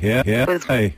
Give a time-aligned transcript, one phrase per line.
[0.00, 0.58] Yeah, yeah.
[0.66, 0.95] Hey.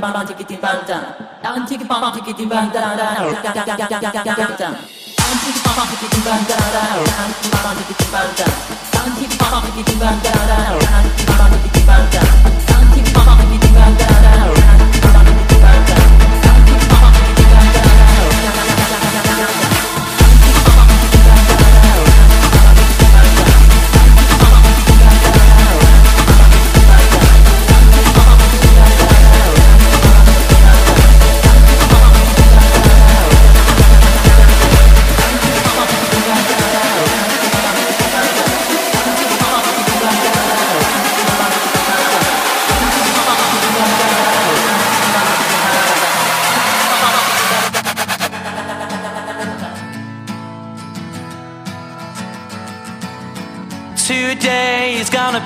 [0.00, 1.02] bang bang tiki tiki bang dan
[1.42, 4.74] bang tiki bang bang tiki bang dan bang dan
[5.18, 6.67] bang bang tiki bang dan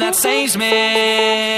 [0.00, 1.57] That saves me.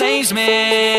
[0.00, 0.93] Be the